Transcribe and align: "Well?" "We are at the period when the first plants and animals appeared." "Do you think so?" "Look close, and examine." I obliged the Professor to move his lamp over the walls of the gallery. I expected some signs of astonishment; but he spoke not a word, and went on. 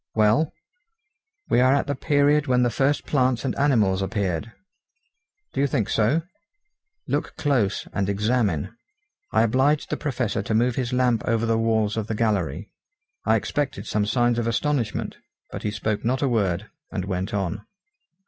"Well?" 0.15 0.51
"We 1.47 1.59
are 1.61 1.75
at 1.75 1.85
the 1.85 1.93
period 1.93 2.47
when 2.47 2.63
the 2.63 2.71
first 2.71 3.05
plants 3.05 3.45
and 3.45 3.55
animals 3.55 4.01
appeared." 4.01 4.51
"Do 5.53 5.61
you 5.61 5.67
think 5.67 5.89
so?" 5.89 6.23
"Look 7.07 7.35
close, 7.37 7.87
and 7.93 8.09
examine." 8.09 8.75
I 9.31 9.43
obliged 9.43 9.91
the 9.91 9.97
Professor 9.97 10.41
to 10.41 10.55
move 10.55 10.75
his 10.75 10.91
lamp 10.91 11.23
over 11.25 11.45
the 11.45 11.55
walls 11.55 11.97
of 11.97 12.07
the 12.07 12.15
gallery. 12.15 12.71
I 13.25 13.35
expected 13.35 13.85
some 13.85 14.07
signs 14.07 14.39
of 14.39 14.47
astonishment; 14.47 15.17
but 15.51 15.61
he 15.61 15.69
spoke 15.69 16.03
not 16.03 16.23
a 16.23 16.27
word, 16.27 16.71
and 16.89 17.05
went 17.05 17.31
on. 17.31 17.63